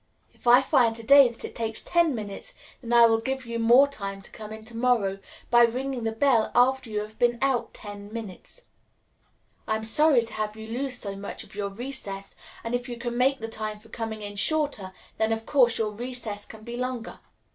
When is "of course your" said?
15.31-15.91